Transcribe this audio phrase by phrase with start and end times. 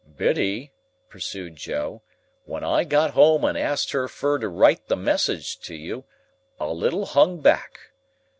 [0.17, 0.71] "Biddy,"
[1.11, 2.01] pursued Joe,
[2.45, 6.05] "when I got home and asked her fur to write the message to you,
[6.59, 7.91] a little hung back.